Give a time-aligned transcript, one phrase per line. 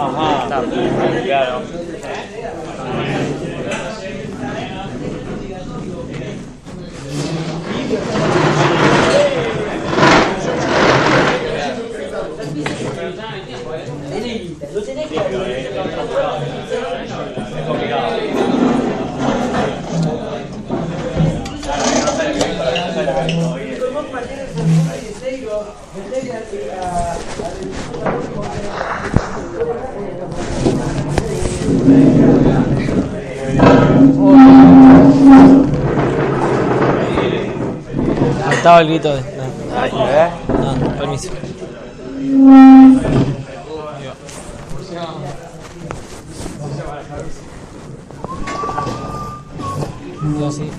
[0.00, 1.99] 啊哈，大不。
[38.44, 39.22] Faltaba el grito de.
[39.22, 40.30] No, ¿eh?
[40.48, 41.30] no, permiso.
[50.38, 50.70] Yo sí.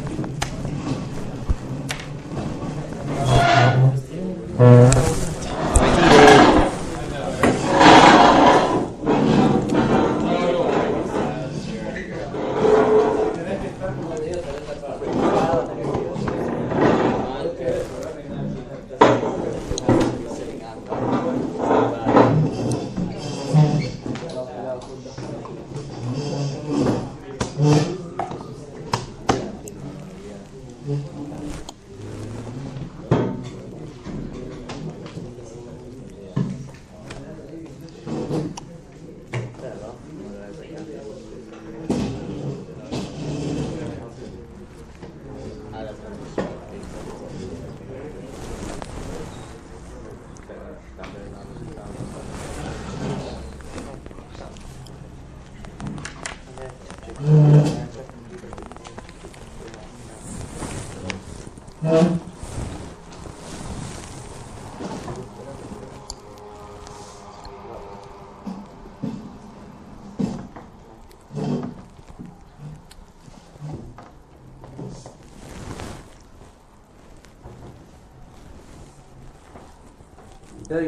[61.92, 62.06] פרק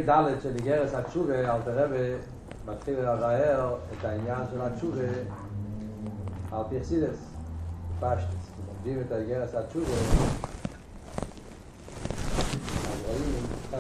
[0.06, 2.14] ד' של איגרס התשובה, אלתר רבי
[2.66, 5.02] מתחיל לבאר את העניין של התשובה
[6.52, 7.18] על פי חסידס,
[8.00, 8.54] פשטס.
[8.68, 9.94] לומדים את האיגרס התשובה,
[12.94, 13.80] אז רואים חבר'ה חבר'ה א'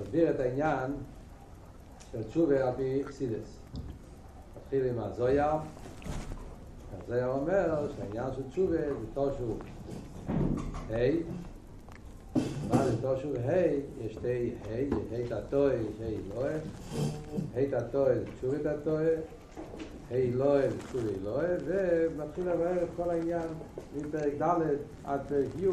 [0.00, 0.92] מסביר את העניין
[2.12, 3.58] של תשובה על פי חסידס.
[4.56, 5.46] מתחיל עם הזויר,
[7.08, 9.54] הזויר אומר שהעניין של תשובה זה תושו
[10.90, 11.10] ה'
[12.68, 13.66] מה זה תושו ה'?
[14.00, 16.54] יש שתי ה', ה' תתוי, ה' אלוהי,
[17.54, 19.06] ה' תתוי זה תשובה תתוי,
[20.10, 23.48] ה' אלוהי זה תשובה אלוהי, ומתחיל לבאר את כל העניין
[23.96, 24.60] מפרק ד'
[25.04, 25.68] עד פרק י'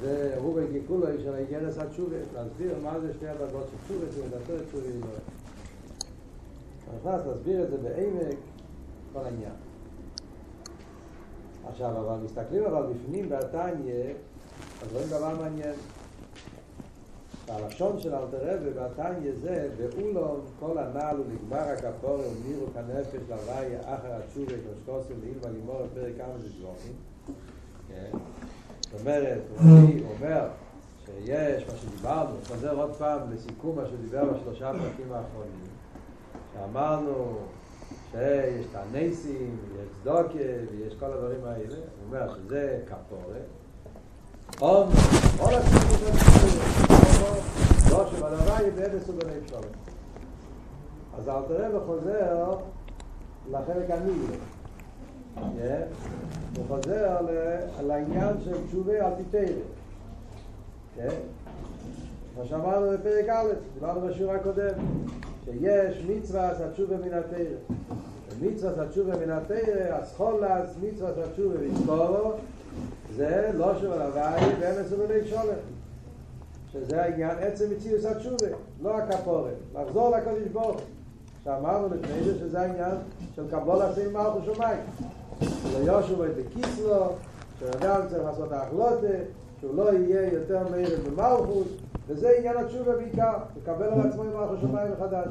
[0.00, 4.68] זה רובי גיקולוי של האיגרס התשובה, להסביר מה זה שתי הדרגות של תשובה, תשובתו את
[4.68, 5.20] תשובה אלוהי.
[6.96, 8.36] נכנס להסביר את זה בעמק,
[9.12, 9.71] כל העניין.
[11.72, 14.04] עכשיו, אבל מסתכלים אבל בפנים בתניא,
[14.82, 15.74] אז רואים דבר מעניין.
[17.48, 24.46] הלשון של אלתר רבי זה, באולון כל הנעל ולגמר הכפור ומירו כנפש להוויה אחר התשובה
[24.46, 26.92] כשקוסם לאילמה לימור בפרק כמה דברוכים.
[27.88, 28.18] כן?
[28.80, 30.48] זאת אומרת, הוא אומר
[31.06, 35.66] שיש מה שדיברנו, חוזר עוד פעם לסיכום מה שדיבר בשלושה פרקים האחרונים,
[36.54, 37.38] שאמרנו
[38.12, 40.38] שיש את הנסים, יש צדוקה
[40.72, 43.42] ויש כל הדברים האלה, הוא אומר שזה כפורת.
[44.58, 44.86] עוד,
[45.38, 47.36] עוד הסיכום של הסיכום,
[47.90, 49.64] לא שבדבר יהיה באיזה סוגלי פשורת.
[51.18, 52.54] אז אל תראה וחוזר
[53.50, 54.36] לחלק המילה.
[56.56, 57.16] הוא חוזר
[57.78, 59.56] על העניין של תשובה על תיתרת.
[60.96, 61.16] כן?
[62.38, 64.74] מה שאמרנו בפרק א', דיברנו בשיעור הקודם,
[65.44, 67.56] שיש מצווה התשובה מן התרא.
[68.42, 72.32] מצווה התשובה מן התרא, אסכולס מצווה התשובה ויזכורו,
[73.16, 75.42] זה לא שוב על הוואי ואין מסוגלי שולם.
[76.72, 79.54] שזה העניין עצם מציאוס התשובה, לא הכפורת.
[79.74, 80.80] לחזור לקודש ברוך.
[81.44, 82.94] שאמרנו לפני זה שזה העניין
[83.36, 84.80] של קבול עשים מלכו שמיים.
[85.40, 87.06] שלא יושו את בקיסלו,
[87.60, 89.06] שאדם צריך לעשות האחלוטה,
[89.60, 91.66] שהוא לא יהיה יותר מהיר במלכות,
[92.06, 95.26] וזה עניין התשובה בעיקר, לקבל על עצמו עם מלכו שמיים מחדש.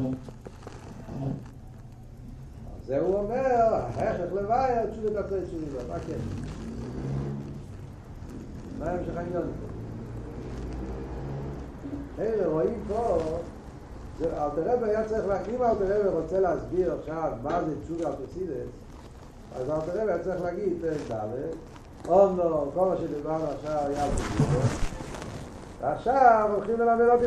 [2.91, 6.17] זה הוא אומר, ההכרח לוואי, תשובה תעשה תשובה, מה כן?
[8.79, 9.41] מה המשך העניין?
[12.13, 13.17] לכן רואים פה,
[14.21, 18.69] אלתר רבי היה צריך, אם אלתר רבי רוצה להסביר עכשיו מה זה תשובה על פסידס,
[19.55, 24.11] אז אלתר רבי היה צריך להגיד פרק ד', אונו, כל מה שדיברנו עכשיו היה על
[24.11, 24.79] פסידס,
[25.81, 27.19] ועכשיו הולכים ללמד על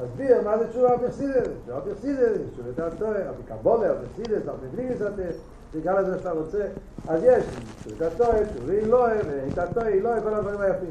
[0.00, 3.96] להסביר מה זה תשובה על פסידס, תשובה על פסידס, תשובה יותר טוב, על קבולה, על
[4.12, 5.30] פסידס, על מבלי לסתר,
[5.70, 6.66] תקרא לזה שאתה רוצה,
[7.08, 7.44] אז יש,
[7.84, 10.90] תשובה טוב, תשובה אילוה, ואיתה טוב, אילוה, כל הדברים היפים.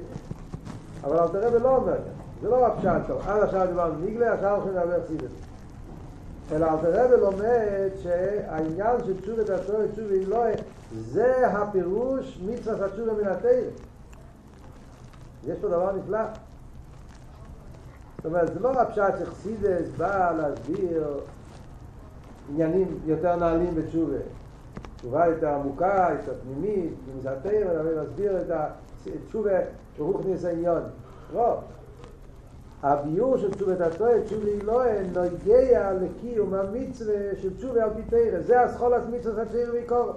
[1.03, 1.97] אבל אל תראה ולא אומר
[2.41, 3.21] זה לא הפשט טוב.
[3.27, 5.29] עד עכשיו דיברנו ניגלה, עכשיו הולכים לדבר סידת.
[6.51, 10.49] אלא אל תראה ולומד שהעניין של תשובת התורה ותשובה אילוה
[10.97, 13.51] זה הפירוש מצווה התשובה מן התרא.
[15.47, 16.19] יש פה דבר נפלא.
[18.17, 21.19] זאת אומרת, זה לא הפשט שחסידס בא להסביר
[22.49, 24.17] עניינים יותר נעלים בתשובה.
[24.97, 26.93] תשובה יותר עמוקה, יותר פנימית,
[27.25, 28.51] התרא, אלא להסביר את
[29.07, 29.59] התשובה
[29.97, 30.81] ברוכניס העניון.
[31.33, 31.57] לא.
[32.83, 34.83] הביור של תשובת התורה, תשובה היא לא
[35.13, 38.41] נוגע לקיום המצווה של תשובה על פי תרא.
[38.41, 40.13] זה הסחולת מצווה שצריך ויקור.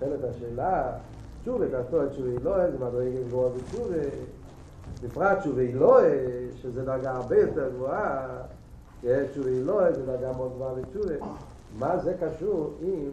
[0.00, 0.92] שואלת השאלה,
[1.42, 3.96] תשובת התורה, תשובה היא לא, זה מדרגה גבוהה בתשובה.
[5.02, 6.00] בפרט היא לא,
[6.56, 8.28] שזה דרגה הרבה יותר גבוהה.
[9.00, 11.14] תשובה היא לא, זה דרגה מאוד גבוהה בתשובה.
[11.78, 13.10] מה זה קשור עם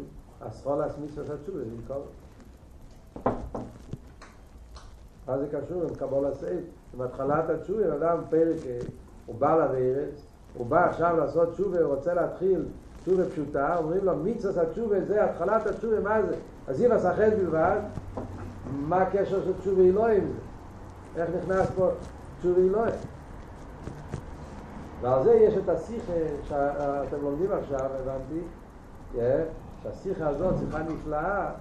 [1.03, 2.06] מצווה של תשובה ויקור?
[5.27, 6.63] מה זה קשור עם קבול הסייף?
[6.94, 8.57] עם התחלת התשובה, אדם פרק,
[9.25, 12.65] הוא בא לרץ, הוא בא עכשיו לעשות תשובה, הוא רוצה להתחיל
[13.03, 16.36] תשובה פשוטה, אומרים לו מיצוס התשובה זה התחלת התשובה, מה זה?
[16.68, 17.79] אז אם עשה בלבד,
[18.71, 20.52] מה הקשר של תשובה אלוהי עם זה?
[21.18, 21.89] איך נכנס פה
[22.39, 22.92] תשובה אלוהי?
[25.01, 26.13] ועל זה יש את השיחה
[26.44, 28.39] שאתם לומדים עכשיו, הבנתי,
[29.83, 31.51] שהשיחה הזאת, שיחה נפלאה,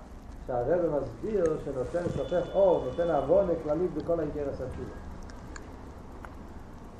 [0.46, 4.94] שהרבא מסביר שנותן שופך אור, נותן עוונה כללית בכל האינטרס התשובה.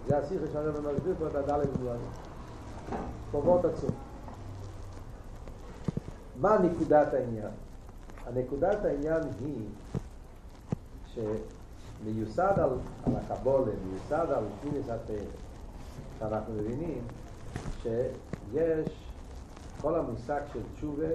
[0.07, 2.01] זה השיחה שהרבא מסביר פה את הדלת בדברים.
[3.31, 3.91] חובות עצום.
[6.41, 7.51] מה נקודת העניין?
[8.27, 9.69] הנקודת העניין היא
[12.03, 12.71] שמיוסד על,
[13.07, 15.17] על הקבולה, מיוסד על פינס התרא,
[16.19, 17.03] שאנחנו מבינים
[17.83, 18.89] שיש
[19.81, 21.07] כל המושג של תשובה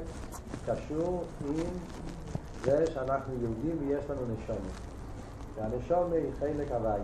[0.66, 1.56] קשור עם
[2.64, 4.72] זה שאנחנו יהודים ויש לנו נשומת.
[5.56, 7.02] והנשומת היא חלק הוואי.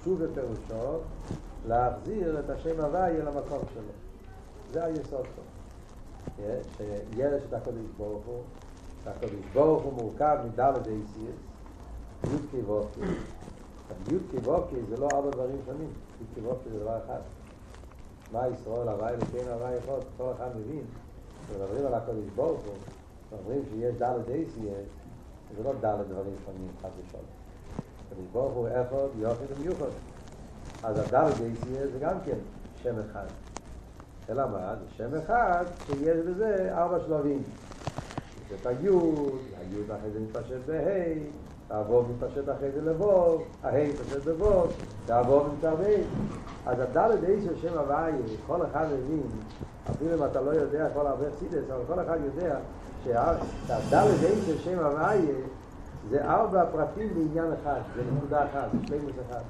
[0.00, 0.98] תשובה פירושו
[1.68, 3.92] להחזיר את השם הוואי אל המקום שלו.
[4.72, 5.42] זה היסוד פה.
[6.76, 8.42] שיש את הקודש ברוך הוא,
[9.04, 11.45] שהקודש ברוך הוא מורכב מדלת אייסיאס,
[12.24, 13.00] יודקי ווקי.
[14.12, 15.88] יודקי ווקי זה לא ארבע דברים שונים,
[16.20, 17.20] יודקי ווקי זה דבר אחד.
[18.32, 20.84] מה ישראל הוואי וכן הוואי יכול, כל אחד מבין,
[21.46, 22.74] כשמדברים על הקודש ברוך הוא,
[23.38, 24.88] אומרים שיש דלת אייסיאס,
[25.56, 27.24] זה לא דלת דברים שונים, חד ושולם.
[28.06, 29.90] הקודש ברוך הוא אחד, יוחד ומיוחד.
[30.82, 32.38] אז הדלת אייסיאס זה גם כן
[32.82, 33.26] שם אחד.
[34.30, 34.74] אלא מה?
[34.76, 37.42] זה שם אחד שיש בזה ארבע שלבים.
[38.46, 41.20] יש את היוד, היוד אחרי זה מתפשט בהי,
[41.70, 44.30] העבור מתפשט אחרי זה לבוב, ההי מתפשט
[45.06, 46.02] והעבור נמצא בהי.
[46.66, 48.12] אז הדלת אי של שם הוואי,
[48.46, 49.22] כל אחד מבין,
[49.90, 52.56] אפילו אם אתה לא יודע כל הרבה סידס, אבל כל אחד יודע
[53.04, 55.18] שהדלת אי של שם הוואי
[56.10, 59.40] זה ארבע פרטים בעניין אחד, זה נקודה אחת, זה שלימוס אחד.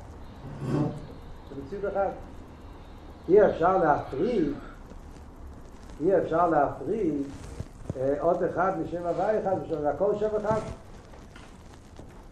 [1.49, 2.11] זה מציאות אחת.
[3.29, 4.53] אי אפשר להפריד,
[6.01, 7.23] אי אפשר להפריד
[8.21, 10.61] עוד אחד משם הוואי אחד, זה הכל שם אחד.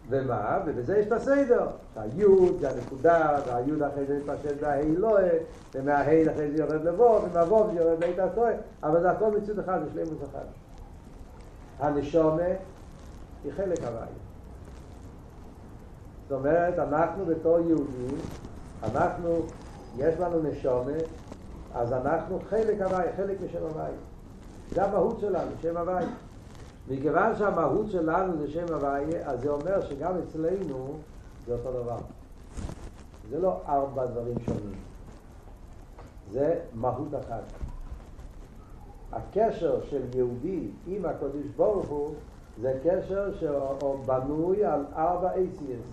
[0.09, 0.59] ומה?
[0.65, 1.67] ובזה יש את הסדר.
[1.95, 5.17] היוד זה הנקודה, והיוד אחרי זה מתפשט בהי לא,
[5.75, 8.51] ומההי אחרי זה יורד לבוב, ומהבוב זה יורד בית הטועה,
[8.83, 10.45] אבל זה הכל מציאות אחד, זה שלימוס אחד.
[11.79, 12.43] הנשומה
[13.43, 14.07] היא חלק הוואי.
[16.29, 18.17] זאת אומרת, אנחנו בתור יהודים,
[18.83, 19.39] אנחנו,
[19.97, 20.91] יש לנו נשומה,
[21.73, 23.91] אז אנחנו חלק הוואי, חלק משם הוואי.
[24.71, 26.05] זה המהות שלנו, שם הוואי.
[26.89, 30.93] מכיוון שהמהות שלנו זה שם הוויה, אז זה אומר שגם אצלנו
[31.47, 31.97] זה אותו דבר.
[33.29, 34.79] זה לא ארבע דברים שונים.
[36.31, 37.43] זה מהות אחת.
[39.11, 42.13] הקשר של יהודי עם הקודש ברוך הוא
[42.61, 45.85] זה קשר שבנוי על ארבע אייסיאס.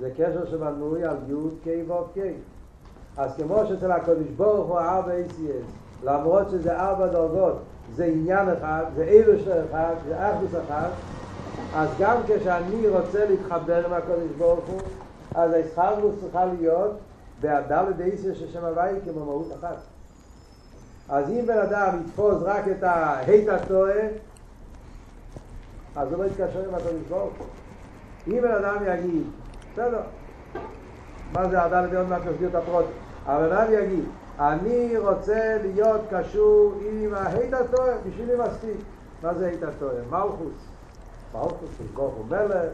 [0.00, 2.32] זה קשר שבנוי על יוד קי ועוד קי.
[3.16, 5.64] אז כמו שאצל הקודש ברוך הוא ארבע אייסיאס,
[6.04, 7.56] למרות שזה ארבע דרגות,
[7.96, 10.88] זה עניין אחד, זה אילושר אחד, זה אחדוס אחד,
[11.74, 14.80] אז גם כשאני רוצה להתחבר עם הקודש ברוך הוא,
[15.34, 16.98] אז ההסחרנות צריכה להיות
[17.40, 19.76] בהדלת דייסיה של שם הוואי כמו מהות אחת.
[21.08, 24.02] אז אם בן אדם יתפוס רק את ההית הטועה,
[25.96, 27.46] אז הוא לא יתקשר עם הקודש ברוך הוא.
[28.26, 29.22] אם בן אדם יגיד
[29.72, 30.00] בסדר.
[31.32, 32.84] מה זה הדלת עוד מעט נסביר את הפרוט.
[33.26, 34.04] אבל אני אגיד?
[34.40, 38.76] אני רוצה להיות קשור עם ההית התואר, בשבילי מספיק.
[39.22, 40.02] מה זה הית התואר?
[40.10, 40.54] מלכוס.
[41.34, 42.72] מלכוס, הוא מלך,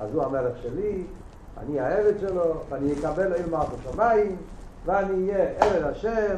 [0.00, 1.04] אז הוא המלך שלי,
[1.58, 4.36] אני העבד שלו, ואני אקבל אל מלכוס שמיים,
[4.84, 6.36] ואני אהיה עבד השם,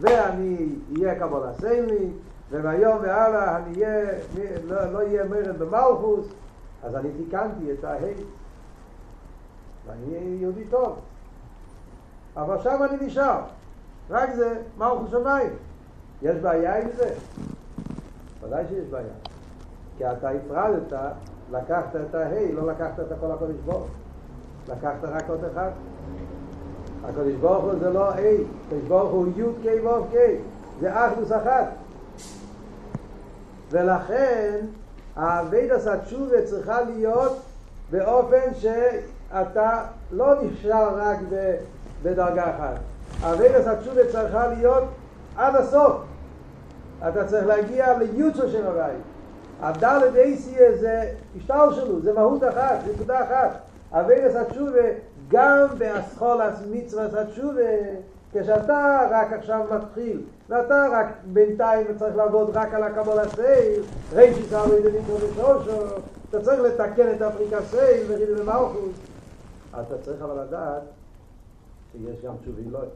[0.00, 0.68] ואני
[0.98, 2.10] אהיה קבול הסיימי,
[2.50, 4.12] ומהיום והלאה אני אהיה,
[4.64, 6.26] לא, לא אהיה מרד במלכוס,
[6.82, 8.26] אז אני תיקנתי את ההית.
[9.86, 10.98] ואני יהודי טוב.
[12.36, 13.40] אבל שם אני נשאר.
[14.10, 15.50] רק זה, מלכוס שמיים.
[16.22, 17.14] יש בעיה עם זה?
[18.42, 19.12] ודאי שיש בעיה.
[19.98, 20.92] כי אתה הפרדת,
[21.50, 23.88] לקחת את ההי, לא לקחת את הכל הקודש ברוך.
[24.68, 25.70] לקחת רק עוד אחד.
[27.04, 28.36] הקודש ברוך הוא זה לא ה',
[28.66, 30.36] הקודש ברוך הוא י' קי ו' קי,
[30.80, 31.66] זה אחדות אחת.
[33.70, 34.60] ולכן
[35.16, 37.38] העבודת התשובה צריכה להיות
[37.90, 41.18] באופן שאתה לא נשאר רק
[42.02, 42.80] בדרגה אחת.
[43.22, 44.84] העבודת התשובה צריכה להיות
[45.36, 45.92] עד הסוף.
[47.08, 49.02] אתה צריך להגיע ליוצו של הבית.
[49.60, 53.58] הדלת אייסיה זה השטר שלו, זה מהות אחת, זה נקודה אחת.
[53.92, 54.88] אביידס התשובה
[55.28, 57.60] גם באסכולס מצווה התשובה
[58.32, 63.82] כשאתה רק עכשיו מתחיל ואתה רק בינתיים צריך לעבוד רק על הקבול הסייל
[64.14, 65.60] רישי סערו ידעים ושושו
[66.30, 68.42] אתה צריך לתקן את אפריקה סייל ורידי
[69.72, 70.82] אז אתה צריך אבל לדעת
[71.92, 72.88] שיש גם תשובי אלוהי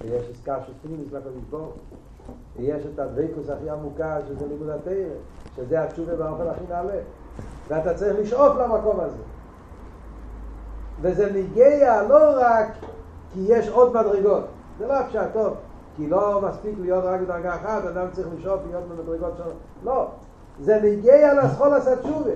[0.00, 1.72] ויש עסקה של פנימיס לקודש ברוך
[2.56, 4.92] ויש את הדבקוס הכי עמוקה שזה לימוד התרא
[5.56, 7.00] שזה התשובה באופן הכי נעלה.
[7.68, 9.22] ואתה צריך לשאוף למקום הזה.
[11.00, 12.66] וזה מגיע לא רק
[13.34, 14.44] כי יש עוד מדרגות.
[14.78, 15.54] זה לא הפשט טוב
[15.96, 19.52] כי לא מספיק להיות רק בדרגה אחת אדם צריך לשאוף להיות במדרגות שלו
[19.84, 20.06] לא.
[20.60, 22.30] זה מגיע לסחול הסתשובה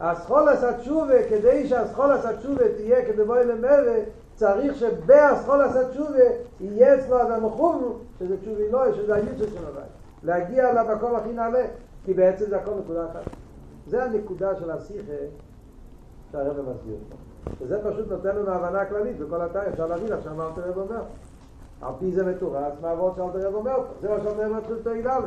[0.00, 3.94] הסחול הסתשובה כדי שהסחול הסתשובה תהיה כדבוי למרא
[4.34, 6.24] צריך שבאסכול הסתשובה
[6.60, 9.90] יהיה אצלו אדם מחום שזה תשובי לא, שזה היוצא של הבית.
[10.22, 11.64] להגיע למקום הכי נעלה
[12.04, 13.22] כי בעצם זה הכל נקודה אחת.
[13.86, 15.12] זה הנקודה של השיחה
[16.32, 16.96] שהרבא מסביר.
[17.60, 21.02] וזה פשוט נותן לנו הבנה כללית בכל התאי אפשר להבין עכשיו מה אלתר רב אומר?
[21.82, 23.76] על פי זה מתורץ מה עבוד שאלתר רב אומר?
[23.76, 25.20] פה זה מה שאלתר רב מתחיל תוהי ד'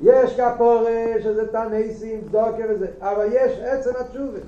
[0.00, 4.38] יש כפורה שזה תנסים, דוקה וזה אבל יש עצם התשובה.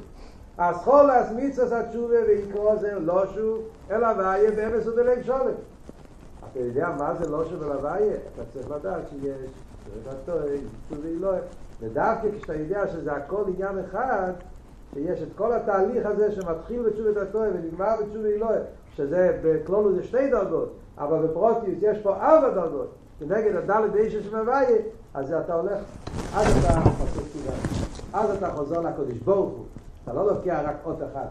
[0.58, 5.54] אז כל הסמיצוס התשובה ויקרו זה לא שוב אלא ויה באמס ובליג שולם.
[6.50, 9.50] אתה יודע מה זה לא שוב אלא ויה אתה צריך לדעת שיש
[10.24, 11.30] תשובה היא לא.
[11.80, 14.32] ודווקא כשאתה יודע שזה הכל עניין אחד
[14.94, 18.58] שיש את כל התהליך הזה שמתחיל בתשובת התואר ונגמר בתשובת אלוהי,
[18.94, 24.78] שזה בכלולו זה שתי דרגות, אבל בפרוטיוס יש פה ארבע דרגות, ונגד הדלת אישה שמביה,
[25.14, 25.78] אז אתה הולך,
[26.34, 26.80] אז אתה
[28.12, 29.64] אז אתה חוזר לקודש ברוך הוא,
[30.04, 31.30] אתה לא לוקח רק אות אחת,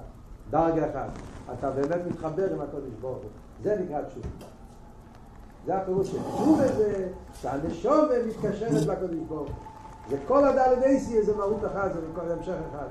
[0.49, 1.09] דרגה אחת,
[1.53, 3.29] אתה באמת מתחבר עם הקודש ברוך הוא,
[3.63, 4.27] זה נקרא תשובה.
[5.65, 9.55] זה הפירוש של תשובה זה שהנשום מתקשרת לקודש ברוך הוא.
[10.09, 12.87] זה כל הדלת איסי זה מהות אחת, זה המשך אחד.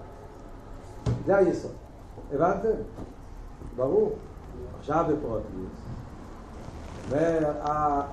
[1.27, 1.71] זה היסוד.
[2.33, 2.69] הבנתם?
[3.77, 4.13] ברור.
[4.79, 5.71] עכשיו בפרוטיוס.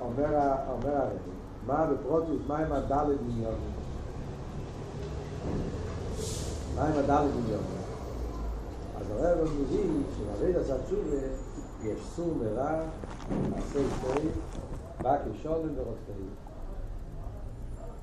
[0.01, 0.36] אומר,
[0.68, 1.10] הרב,
[1.66, 3.56] מה בפרוטיוס, מה עם הדלת דמיון?
[6.75, 7.63] מה עם הדלת דמיון?
[9.00, 9.84] אז הרב מביא
[10.18, 11.18] שמביא את התשובה
[11.84, 12.82] יש סור מרע,
[13.58, 14.27] עשה שתי,
[15.01, 16.27] בא כשולם ורוצחי.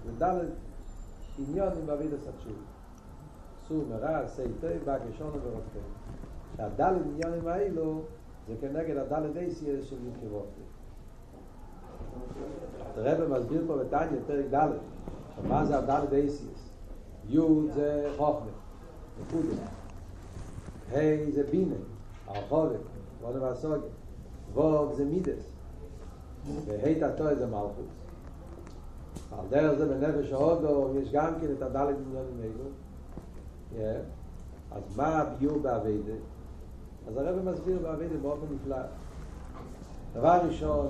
[0.05, 0.49] זה דלת
[1.39, 2.61] עניון עם מביא את התשובה.
[3.69, 5.79] סור מרע, עשה טוב, בא כשונה ורוצה.
[6.57, 8.03] שהדלת עניינים האלו
[8.49, 10.61] זה כנגד הדלת אייסי של יקיבותי.
[12.97, 14.69] הרב מסביר פה בטניה פרק ד'
[15.49, 16.45] מה זה הדלת אייסי?
[17.29, 17.39] י'
[17.75, 18.51] זה חוכמה,
[19.21, 19.63] נקודה.
[20.93, 21.75] ה' זה בינה,
[22.27, 22.81] הרחובת,
[23.21, 23.91] ועוד והסוגיה.
[24.55, 25.55] ו' זה מידס.
[26.67, 27.89] וה' תתו זה מלכות.
[29.39, 33.95] על דרך זה בנפש ההודו יש גם כן את הדלת עניינים האלו.
[34.73, 36.13] אז מה הביור באביידה?
[37.09, 38.77] אז הרב מסביר באביידה באופן נפלא.
[40.13, 40.89] דבר ראשון,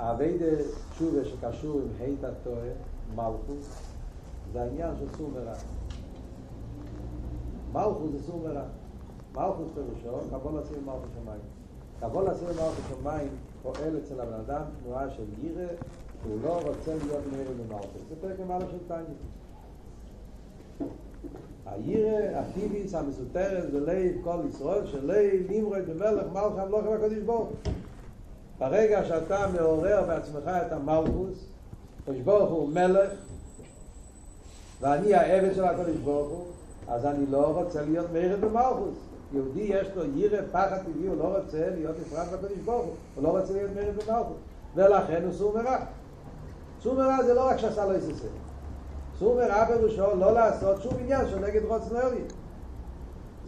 [0.00, 0.46] האביידה
[0.90, 2.72] תשובה שקשור עם היית התואר,
[3.14, 3.92] מלכוס,
[4.52, 5.54] זה העניין של סור מרע.
[7.72, 8.62] מלכוס זה סור מרע.
[9.34, 11.40] מלכוס פירושו, קבול עשיר מלכוס שמיים.
[12.00, 13.28] קבול עשיר מלכוס שמיים
[13.62, 15.68] פועל אצל הבן אדם תנועה של גירה,
[16.24, 18.02] הוא לא רוצה להיות מעבר למלכוס.
[18.08, 19.04] זה פרק למעלה של טניה.
[21.66, 27.48] הירא הטיביס המסותרת בלב כל ישראל שלב נמרד במלך מלך המלוך הקדוש ברוך
[28.60, 31.44] ברגע שאתה מעורר בעצמך את המלכוס
[32.02, 33.10] הקדוש ברוך הוא מלך
[34.80, 36.44] ואני העבד של הקדוש ברוך הוא
[36.88, 38.98] אז אני לא רוצה להיות מרד במלכוס.
[39.32, 43.24] יהודי יש לו ירא פחד טבעי, הוא לא רוצה להיות נפרד מקדוש ברוך הוא, הוא
[43.24, 44.36] לא רוצה להיות מרד במלכות.
[44.74, 45.78] ולכן הוא סור מרע.
[46.82, 48.28] סור מרע זה לא רק שס"ה לא תעשה.
[49.18, 52.26] סור מרע פירושו לא לעשות שום עניין שהוא נגד רצון אלוקים.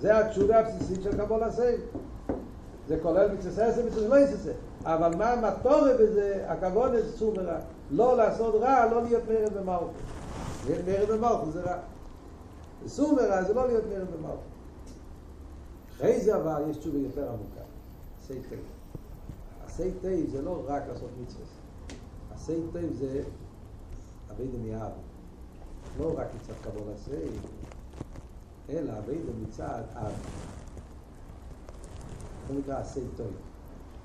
[0.00, 1.80] זה התשובה הבסיסית של קבלת עול.
[2.88, 3.28] זה כולל
[4.08, 4.52] לא תעשה.
[4.84, 7.58] אבל מה המטרה בזה, העבודה זה סור מרע.
[7.90, 9.90] לא לעשות רע, לא להיות מרד במלכות.
[10.68, 11.76] מרד במלכות זה רע.
[12.86, 14.52] סור מרע זה לא להיות מרד במלכות.
[15.96, 17.60] אחרי זה אבל יש תשובה יותר עמוקה.
[18.22, 18.60] עשה טוב.
[19.66, 21.44] עשה טוב זה לא רק לעשות מצווה.
[22.34, 23.22] עשה טוב זה
[24.30, 24.90] עבודה מאהבה.
[25.98, 27.38] לא רק מצד קבלת עול,
[28.70, 30.12] אלא עבודה מצד אהבה.
[32.48, 33.51] זה נקרא עשה טוב.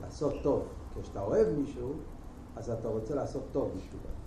[0.02, 0.64] לעשות טוב.
[1.02, 1.94] כשאתה אוהב מישהו,
[2.56, 4.18] אז אתה רוצה לעשות טוב בשבילו.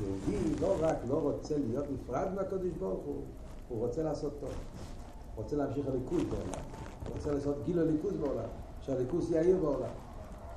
[0.00, 3.22] יהודי לא רק לא רוצה להיות נפרד מהקדוש ברוך הוא,
[3.68, 4.50] הוא רוצה לעשות טוב.
[4.50, 6.62] הוא רוצה להמשיך הליכוז בעולם.
[7.06, 8.48] הוא רוצה לעשות גיל הליכוז בעולם.
[8.80, 9.90] שהליכוז יאיר בעולם.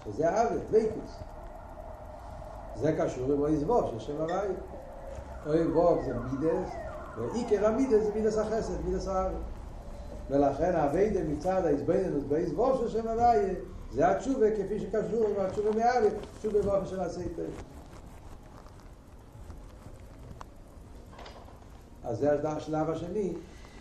[0.05, 1.11] שזה האווה, דוויקוס.
[2.81, 4.47] זה קשור עם אוי זבוב, של שם הוואי.
[5.45, 6.69] אוי זבוב זה מידס,
[7.17, 9.39] ועיקר המידס זה מידס החסד, מידס האווה.
[10.29, 13.55] ולכן הווידה מצד ההזבנינוס באי זבוב של שם הוואי,
[13.93, 17.45] זה התשובה כפי שקשור עם התשובה מהאווה, תשובה באופן של עשה טוב.
[22.03, 23.33] אז זה השלב השני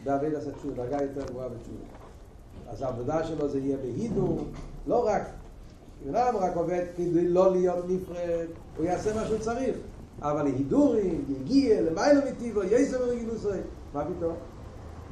[0.04, 1.84] בעבודת התשובה, דרגה יותר גבוהה בתשובה.
[2.68, 4.44] אז העבודה שלו זה יהיה בהידור,
[4.86, 5.22] לא רק,
[6.04, 9.76] בן אדם רק עובד כדי לא להיות נפרד, הוא יעשה מה שהוא צריך,
[10.22, 13.58] אבל הידורים, יגיע, למעלה מטבעו, יותר מרגילותו,
[13.94, 14.34] מה פתאום?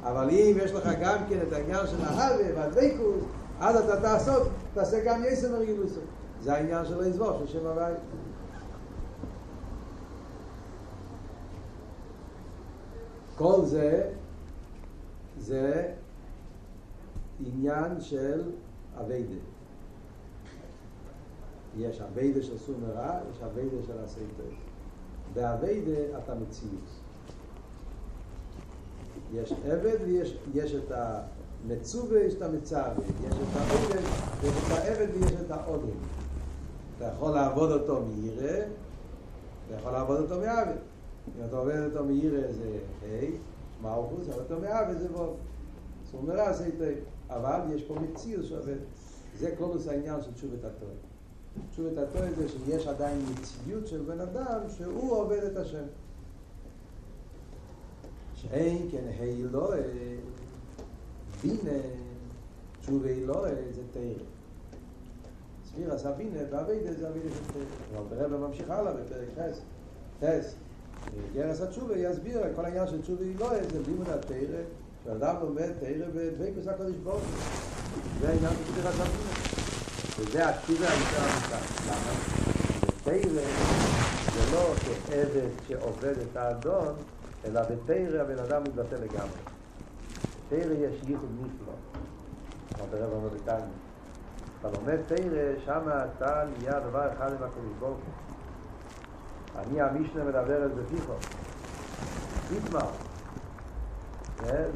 [0.03, 3.23] אבל אם יש לך גם כן את העניין של האהבה והדבקות,
[3.59, 6.03] אז אתה תעשות, תעשה גם יסר רגילוסוי.
[6.41, 7.93] זה העניין של היזבור, של שם הוואי.
[13.35, 14.11] כל זה
[15.37, 15.93] זה
[17.45, 18.41] עניין של
[18.99, 19.35] אביידה.
[21.77, 24.53] יש אביידה של סור מרע, יש אביידה של עשי טוב.
[25.33, 26.99] באביידה אתה מציאות.
[29.33, 30.91] יש עבד ויש יש את
[31.65, 32.93] המצווה, יש את המצווה,
[33.27, 34.01] יש את העבד,
[34.43, 35.97] יש את העבד ויש את העודם.
[36.97, 38.57] אתה יכול לעבוד אותו מירא,
[39.67, 40.77] אתה יכול לעבוד אותו מעבד.
[41.37, 43.25] אם אתה עובד אותו מירא זה ה',
[43.81, 45.35] מלכוס, אבל אתה מעבד זה ו'.
[46.05, 46.99] זאת אומרת, זה היטב.
[47.29, 48.77] אבל יש פה מציאות שעובד.
[49.37, 50.91] זה קלובוס העניין של תשובת התואר.
[51.71, 55.83] תשובת התואר זה שיש עדיין מציאות של בן אדם שהוא עובד את השם.
[58.35, 59.81] שאין כן הילואה,
[61.41, 61.79] בינה,
[62.81, 64.23] תשובה הילואה זה תאר.
[65.65, 67.99] סביר עשה בינה, והבידה זה הבידה של תאר.
[67.99, 69.61] אבל ברבא ממשיך הלאה בפרק חס.
[70.21, 70.55] חס.
[71.33, 74.61] גרס התשובה יסביר כל העניין של תשובה הילואה זה לימוד התאר.
[75.03, 77.13] שאדם לומד תאר ודבקוס הקודש הוא.
[78.21, 79.59] זה העניין של תאר הסבינה.
[80.19, 81.57] וזה התשובה היותר עמוקה.
[81.87, 82.13] למה?
[82.87, 83.29] בתאר
[84.33, 84.73] זה לא
[85.07, 86.93] כעבד שעובד את האדון,
[87.45, 89.58] אלא בתרא הבן אדם מתבטא לגמרי.
[90.49, 91.73] בתרא יש ייחוד נפלא,
[92.73, 93.71] כמו ברב המודיקני.
[94.59, 95.81] אתה לומד תרא, שם
[96.17, 98.13] אתה נהיה דבר אחד עם הקודש ברוך הוא.
[99.61, 101.13] אני המשנה מדבר על זה פיכו.
[102.51, 102.89] איתמר.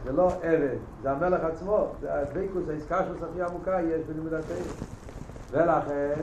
[0.04, 4.56] זה לא עבד, זה המלך עצמו, זה הדבקוס, העסקה של הכי עמוקה יש בלימוד התרא.
[5.52, 6.22] ולכן,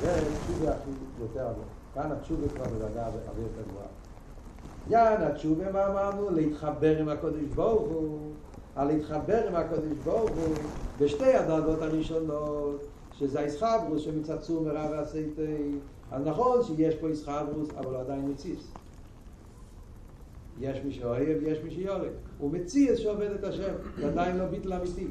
[0.00, 0.12] זה
[0.46, 1.68] תשובה הכי יותר עמוק.
[1.94, 4.03] כאן התשובה כבר בדרגה הרבה יותר גבוהה.
[4.90, 6.30] יען התשובה מה אמרנו?
[6.30, 8.18] להתחבר עם הקודש ברוך הוא.
[8.76, 10.54] על להתחבר עם הקודש ברוך הוא
[11.00, 15.78] בשתי הדרגות הראשונות, שזה הישחברוס שמצד צור מרע ועשייתי.
[16.12, 18.72] אז נכון שיש פה ישחברוס, אבל הוא עדיין מציס.
[20.60, 22.10] יש מי שאוהב, יש מי שיורק.
[22.38, 25.06] הוא מציס שעובד את השם, זה עדיין לא ביטל אמיתי.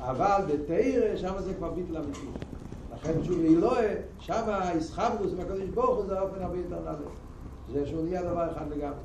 [0.00, 2.26] אבל בתרא, שם זה כבר ביטל אמיתי.
[2.94, 7.27] לכן תשובה אלוהה, שם הישחברוס עם הקודש ברוך הוא זה האופן הרבה יותר נעלה.
[7.72, 8.98] זה שהוא נהיה דבר אחד לגמרי.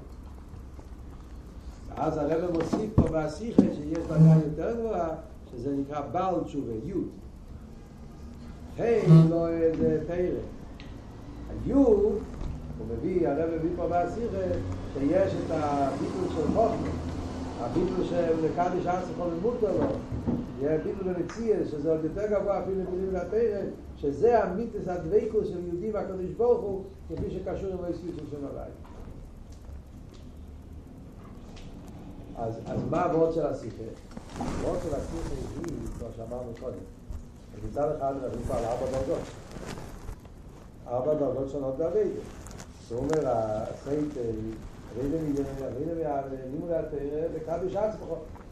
[1.96, 5.10] אז הרב מוסיף פה בהשיחה שיש דרגה יותר גבוהה,
[5.52, 7.08] שזה נקרא בעל תשובה, יוד.
[8.78, 10.40] היי, לא איזה תרא.
[11.66, 12.22] היוד,
[12.78, 14.38] הוא מביא, הרב מביא פה בהשיחה,
[14.94, 16.88] שיש את הביטול של חוכמה,
[17.60, 19.88] הביטול של קדיש ארץ לכל מורתו לו,
[20.62, 23.62] יהיה ביטול במציאה, שזה עוד יותר גבוה אפילו במילים לתרא,
[24.04, 28.74] שזה המיתוס הדבקוס של יהודי והקדוש ברוך הוא, כפי שקשור עם האיסיות של הבית.
[32.36, 33.84] אז, אז מה העבוד של השיחה?
[34.38, 36.78] העבוד של השיחה היא, כמו שאמרנו קודם,
[37.70, 39.22] מצד אחד אנחנו כבר על ארבע דרגות.
[40.88, 42.20] ארבע דרגות שונות באביידה.
[42.90, 44.14] זאת אומרת, הסייט
[45.98, 48.08] מיאבן, לימוד התרא, וקדוש עצמך.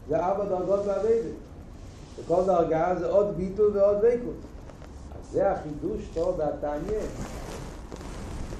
[0.08, 1.28] זה ארבע דרגות באבידה.
[2.18, 4.51] וכל דרגה זה עוד ביטול ועוד ויקות.
[5.32, 7.00] זה החידוש פה בתניא.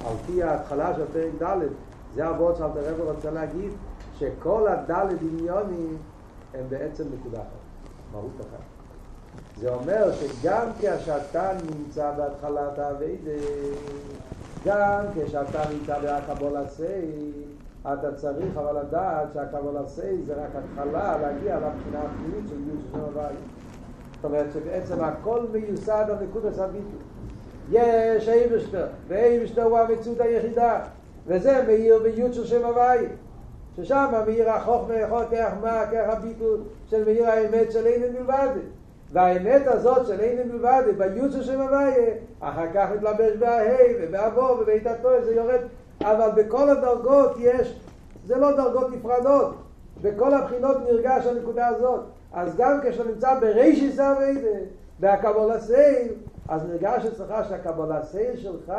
[0.06, 1.66] על פי ההתחלה של פרק ד',
[2.14, 3.70] זה הוורד שאלת הרב רוצה להגיד,
[4.18, 5.96] שכל הדלת דמיונים
[6.54, 7.46] הם בעצם נקודה אחת,
[8.12, 8.62] מהות אחת.
[9.56, 13.30] זה אומר שגם כשאתה נמצא בהתחלת האביידה,
[14.64, 17.32] גם כשאתה נמצא בהקבול הסייל,
[17.82, 22.98] אתה צריך אבל לדעת שהקבול הסייל זה רק התחלה להגיע לבחינה הפנימית של יהוד שם
[22.98, 23.38] הבית.
[24.22, 26.98] זאת אומרת שבעצם הכל מיוסד על נקודת הביטוי.
[27.70, 30.80] יש אייבשטר, ואייבשטר הוא המציאות היחידה,
[31.26, 33.10] וזה מאיר ביוד של שם הבית.
[33.76, 38.48] ששם מאיר החוכמה יכול כך מה, כך הביטול של מאיר האמת של אין מלבד.
[39.12, 45.08] והאמת הזאת של אין מלבד, ביוד של שם הבית, אחר כך מתלבש בהי ובאבו ובהתתו,
[45.24, 45.60] זה יורד.
[46.00, 47.80] אבל בכל הדרגות יש,
[48.26, 49.54] זה לא דרגות נפרדות.
[50.02, 52.00] בכל הבחינות נרגש הנקודה הזאת.
[52.32, 54.58] אז גם כשאתה נמצא ברישיס אביידה,
[55.00, 56.08] בהקבול הסייל,
[56.48, 58.72] אז נרגש אצלך שהקבול הסייל שלך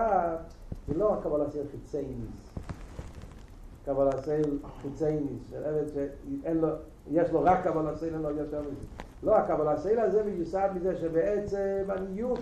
[0.87, 2.65] זה לא הקבול הסייל חיצי ניס.
[3.85, 5.49] קבול הסייל חיצי ניס.
[5.51, 6.67] של עבד שאין לו,
[7.11, 8.87] יש לו רק קבול הסייל, אין לו יותר מזה.
[9.23, 12.37] לא, הקבול הסייל הזה מיוסד מזה שבעצם אני יום.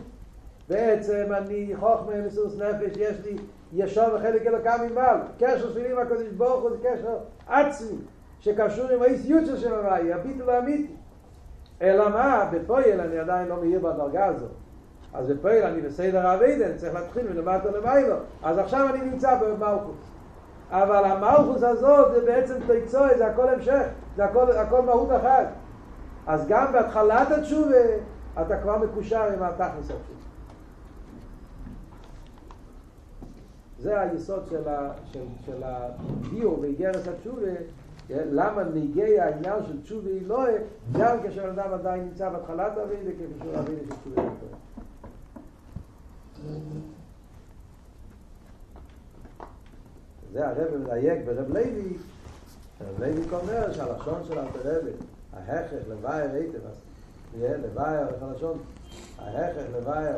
[0.69, 3.37] בעצם אני חוכמה מסוס נפש, יש לי
[3.73, 5.17] ישר וחלק אלוקם ממעל.
[5.39, 7.97] קשר שלי עם הקדוש ברוך הוא זה קשר עצמי,
[8.39, 10.93] שקשור עם האיסיות של שם הוואי, הביטול האמיתי.
[11.81, 14.51] אלא מה, בפועל אני עדיין לא מאיר בדרגה הזאת.
[15.13, 18.15] אז בפועל אני בסדר האביידה, אני צריך להתחיל מלמטה למיילו.
[18.43, 19.97] אז עכשיו אני נמצא במלכוס.
[20.69, 25.47] אבל המלכוס הזאת זה בעצם תיצוע, זה הכל המשך, זה הכל, הכל מהות אחת.
[26.27, 27.75] אז גם בהתחלת התשובה
[28.41, 30.21] אתה כבר מקושר עם התכלס התשובה.
[33.79, 34.63] זה היסוד של,
[35.45, 37.51] של, הביור באיגרס התשובה,
[38.11, 40.45] למה ניגי העניין של תשובה היא לא
[40.99, 44.31] גם כאשר אדם עדיין נמצא בהתחלת אבידה כפי אבידה של תשובה היא
[50.33, 51.97] זה הרב מדייק ברב לוי,
[52.81, 54.91] רב לוי אומר שהלשון של אלתר רבי,
[55.33, 56.59] ההכרח לבייר היטב,
[57.39, 58.57] לבייר, איך הלשון?
[59.19, 60.15] ההכרח לבייר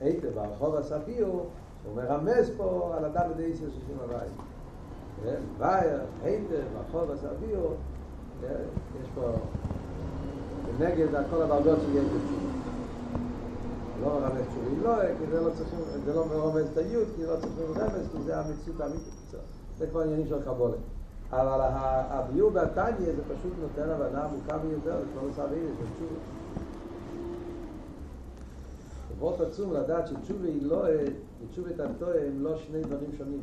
[0.00, 4.32] היטב, הרחוב הסביר, הוא מרמז פה על ישראל של שם הבית.
[5.22, 7.60] לבייר, היטב, הרחוב הסביר,
[8.42, 9.32] יש פה
[10.78, 12.54] נגד כל הדרגות שיש בתשובה.
[14.02, 17.36] לא מרמז תשובים לא, כי זה לא צריכים, זה לא מרמז את היוד, כי לא
[17.36, 19.34] צריכים רמז, כי זה המציאות האמיתית.
[19.78, 20.76] זה כבר עניינים של קבולה.
[21.30, 21.60] אבל
[22.10, 26.20] הביור והתניא זה פשוט נותן הבנה עמוקה ביותר, זה כבר לא סביר, של תשובה.
[29.08, 30.84] חברות עצום לדעת שתשובה היא לא,
[31.44, 33.40] ותשובה את התועה הם לא שני דברים שונים.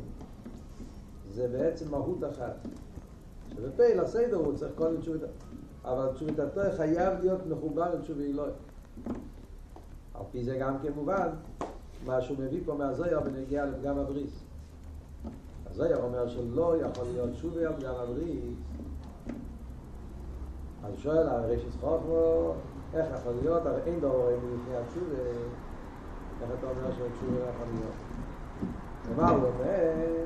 [1.32, 2.56] זה בעצם מהות אחת.
[3.54, 5.26] שבפעיל הסדר הוא צריך קודם תשובה,
[5.84, 8.44] אבל התועה חייב להיות מחובר לתשובה היא לא.
[10.14, 11.28] על פי זה גם כמובן,
[12.06, 14.40] מה שהוא מביא פה מהזויר בנגיע לפגם הבריס.
[15.70, 18.54] הזויר אומר שלא יכול להיות שובי על פגם הבריס.
[20.84, 22.54] אז שואל, הרי שסחוף לו,
[22.94, 25.22] איך יכול להיות, הרי אין דור אין לפני התשובה,
[26.42, 27.94] איך אתה אומר שהתשובה יכול להיות?
[29.08, 30.24] ומה הוא אומר?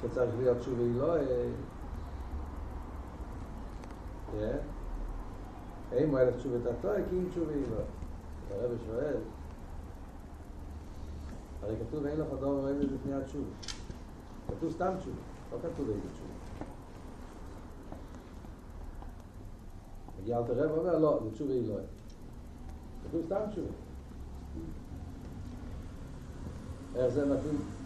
[0.00, 1.14] שצריך להיות שובי לא...
[5.92, 7.82] אין מועלת תשובה תתוי, כי אין תשובה לא.
[8.50, 9.16] הרב שואל,
[11.62, 13.44] הרי כתוב אין לך דור רואים לפני התשוב.
[14.48, 15.14] כתוב סתם תשוב,
[15.52, 16.28] לא כתוב איזה תשוב.
[20.20, 21.84] מגיע אל תרב ואומר, לא, זה תשוב אלוהי.
[23.08, 23.66] כתוב סתם תשוב.
[26.96, 27.77] איך זה מתאים?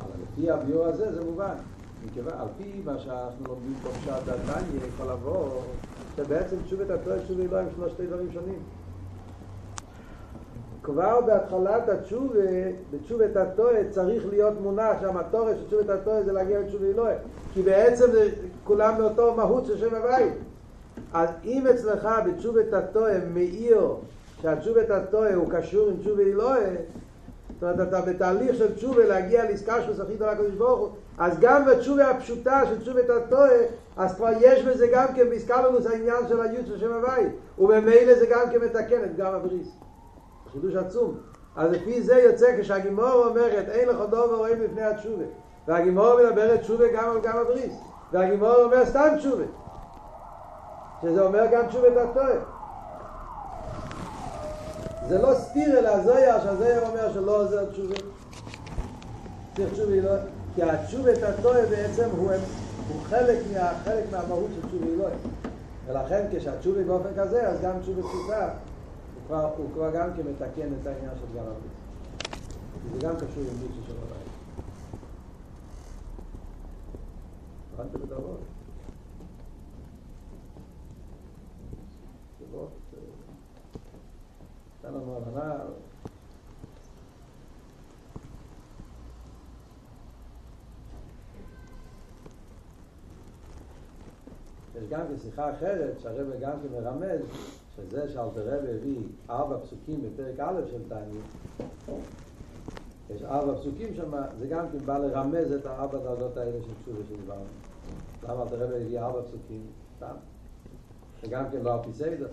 [0.00, 1.54] אבל לפי הביור הזה זה מובן.
[2.06, 5.48] מכיוון, על פי מה שאנחנו לומדים פה בשעת התניא, יכול לבוא,
[6.16, 8.58] שבעצם תשובת התורה תשובה אלוהים שלושתי דברים שונים.
[10.82, 12.40] כבר בהתחלת התשובה,
[12.90, 17.16] בתשובת התועה צריך להיות מונח שהמטורש של תשובת התועה זה להגיע לתשובה אלוהי
[17.54, 18.30] כי בעצם זה
[18.64, 20.32] כולם מאותו מהות של שם הבית
[21.12, 23.94] אז אם אצלך בתשובת התועה מאיר
[24.42, 26.76] שהתשובת התועה הוא קשור עם תשובה אלוהי
[27.60, 30.88] זאת אומרת אתה בתהליך של תשובה להגיע לעסקה של שכית על הקדוש ברוך הוא.
[31.18, 33.58] אז גם בתשובה הפשוטה של תשובת התועה
[33.96, 37.28] אז כבר יש בזה גם כן בעסקה לנו העניין של היוד של שם הבית.
[37.58, 39.68] ובמילא זה גם כן מתקן את גם הבריס.
[40.52, 41.14] חידוש עצום.
[41.56, 45.24] אז לפי זה יוצא כשהגימור אומרת אין לך דובר רואים לפני התשובה.
[45.68, 47.74] והגימור מדברת תשובה גם על גם הבריס.
[48.12, 49.44] והגימור אומר סתם תשובה.
[51.02, 52.38] שזה אומר גם תשובה את התואר
[55.10, 57.94] זה לא סתיר אלא זויר שהזויר אומר שלא עוזר תשובה
[59.56, 60.20] צריך תשובה אלוהי.
[60.54, 62.30] כי התשובה את הטועה בעצם הוא,
[62.88, 65.14] הוא חלק, מה, חלק מהמהות של תשובה אלוהי.
[65.86, 68.48] ולכן כשהתשובה באופן כזה, אז גם תשובה פשוטה,
[69.14, 71.80] הוא כבר, הוא כבר גם כן מתקן את העניין של גל המיץ.
[72.92, 74.30] זה גם קשור עם מישהו של הבית.
[77.74, 78.16] הבנת בדבר?
[78.16, 78.59] תשובות,
[84.90, 85.54] נתן לנו הבנה.
[94.76, 97.20] יש גם כן שיחה אחרת שהרבא גם כן מרמז
[97.76, 98.98] שזה שאלתר רבא הביא
[99.30, 101.24] ארבע פסוקים בפרק א' של תענית
[103.10, 107.04] יש ארבע פסוקים שם, זה גם כן בא לרמז את הארבע דרגות האלה של תשובה
[107.08, 107.44] שדיברנו.
[108.22, 109.66] למה אלתר רבא הביא ארבע פסוקים?
[109.96, 110.14] סתם.
[111.22, 112.28] וגם כן לא על פי סדר.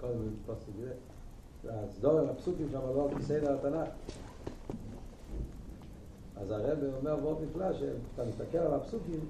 [0.00, 0.92] קודם פוסק זה.
[1.64, 3.88] והסדורים, הפסוקים שם לא על פי סדר התנ"ך.
[6.36, 9.20] אז הרב אומר מאוד נפלא שאתה מסתכל על הפסוקים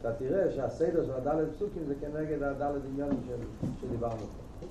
[0.00, 4.66] אתה תראה שהסדר של הדלת פסוקים זה כנגד הדלת עניינים של, שדיברנו פה.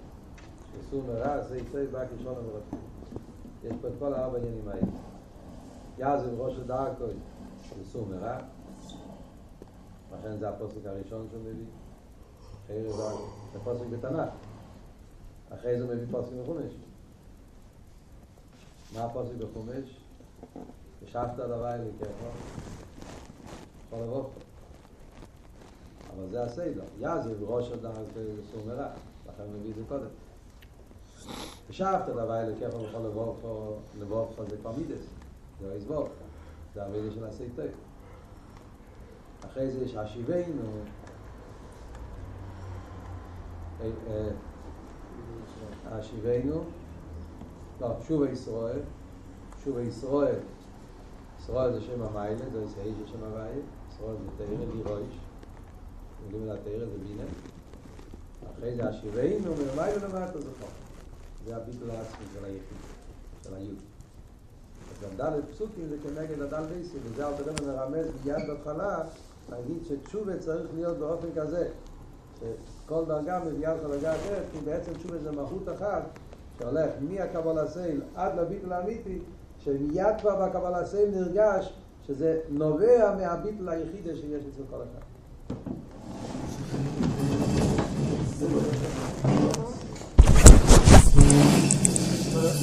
[0.81, 2.79] שסור מרע, זה יצא בא כשון המרתקים.
[3.63, 4.88] יש פה את כל הארבע עניינים האלה.
[5.97, 7.05] יעזב ראש הדרכו
[7.77, 8.38] זה סור מרע,
[10.19, 11.65] לכן זה הפוסק הראשון שהוא מביא.
[12.65, 12.91] אחרי זה
[13.53, 14.44] זה פוסק בתנ"ך.
[15.53, 16.73] אחרי זה הוא מביא פוסק בחומש.
[18.93, 19.99] מה הפוסק בחומש?
[21.03, 22.27] ושאפת הדבר אלי ככה.
[23.88, 24.39] יכול לבוא פה.
[26.15, 26.84] אבל זה הסדר.
[26.99, 28.88] יעזב ראש הדרכו זה סור מרע.
[29.27, 30.08] לכן מביא את זה קודם.
[31.69, 35.05] ושאפת דבר אלה ככה בכל לבורכו, לבורכו זה כבר מידס,
[35.62, 36.08] זה לא יסבור,
[36.73, 37.62] זה המידס של הסייטי.
[39.45, 40.63] אחרי זה יש השיבנו,
[45.91, 46.63] השיבנו,
[47.82, 48.80] לא, שוב ישראל,
[49.63, 50.39] שוב ישראל,
[51.39, 53.62] ישראל זה שם המיילה, זה איזה איש שם המיילה,
[53.93, 55.15] ישראל זה תאיר, לי רויש,
[56.26, 57.30] אומרים על התאיר זה בינה,
[58.54, 60.69] אחרי זה השיבנו, ומיילה למטה זה חוק.
[61.45, 62.78] זה הביטול העצמי של היחיד,
[63.43, 63.78] של היוד.
[64.91, 69.04] אז גם ד' פסוקים זה כנגד הדל בייסי, וזה תראה מרמז מיד בהתחלה,
[69.50, 71.69] להגיד שתשובה צריך להיות באופן כזה,
[72.39, 76.04] שכל דרגה מביאה אותך לדרגה אחרת, כי בעצם תשובה זה מהות אחת,
[76.60, 79.19] שהולך מהקבלה סייל עד לביטול האמיתי,
[79.58, 81.74] שמיד כבר בקבלה סייל נרגש
[82.08, 85.14] שזה נובע מהביטול היחיד שיש אצל כל אחד.